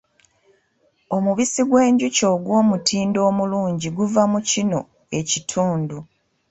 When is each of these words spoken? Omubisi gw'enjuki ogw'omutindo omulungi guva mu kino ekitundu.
Omubisi 1.15 1.61
gw'enjuki 1.69 2.23
ogw'omutindo 2.33 3.19
omulungi 3.29 3.87
guva 3.97 4.23
mu 4.31 4.39
kino 4.49 4.79
ekitundu. 5.19 5.97